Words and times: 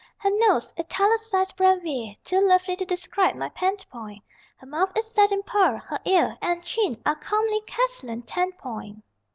Her 0.17 0.31
nose, 0.31 0.73
italicized 0.79 1.55
brevier, 1.57 2.15
Too 2.23 2.39
lovely 2.39 2.75
to 2.75 2.85
describe 2.85 3.37
by 3.37 3.49
penpoint; 3.49 4.23
Her 4.57 4.65
mouth 4.65 4.97
is 4.97 5.05
set 5.05 5.31
in 5.31 5.43
pearl: 5.43 5.77
her 5.77 5.99
ear 6.05 6.39
And 6.41 6.63
chin 6.63 6.99
are 7.05 7.13
comely 7.13 7.61
Caslon 7.67 8.23
ten 8.25 8.51
point. 8.53 9.03